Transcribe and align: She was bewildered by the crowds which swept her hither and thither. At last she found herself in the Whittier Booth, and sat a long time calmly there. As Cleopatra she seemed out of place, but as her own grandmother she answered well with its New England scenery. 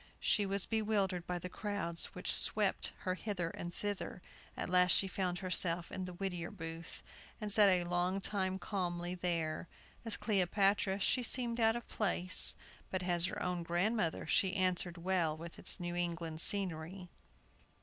She 0.19 0.47
was 0.47 0.65
bewildered 0.65 1.27
by 1.27 1.37
the 1.37 1.47
crowds 1.47 2.05
which 2.15 2.33
swept 2.33 2.91
her 3.01 3.13
hither 3.13 3.51
and 3.51 3.71
thither. 3.71 4.23
At 4.57 4.67
last 4.67 4.93
she 4.93 5.07
found 5.07 5.37
herself 5.37 5.91
in 5.91 6.05
the 6.05 6.13
Whittier 6.13 6.49
Booth, 6.49 7.03
and 7.39 7.51
sat 7.51 7.69
a 7.69 7.83
long 7.83 8.19
time 8.19 8.57
calmly 8.57 9.13
there. 9.13 9.67
As 10.03 10.17
Cleopatra 10.17 10.99
she 10.99 11.21
seemed 11.21 11.59
out 11.59 11.75
of 11.75 11.87
place, 11.87 12.55
but 12.89 13.03
as 13.03 13.25
her 13.27 13.39
own 13.43 13.61
grandmother 13.61 14.25
she 14.25 14.55
answered 14.55 14.97
well 14.97 15.37
with 15.37 15.59
its 15.59 15.79
New 15.79 15.93
England 15.95 16.41
scenery. 16.41 17.07